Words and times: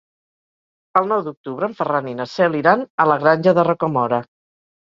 El 1.01 1.09
nou 1.11 1.21
d'octubre 1.27 1.69
en 1.71 1.77
Ferran 1.81 2.09
i 2.13 2.15
na 2.21 2.27
Cel 2.33 2.57
iran 2.63 2.81
a 3.05 3.07
la 3.13 3.19
Granja 3.27 3.55
de 3.59 3.67
Rocamora. 3.73 4.25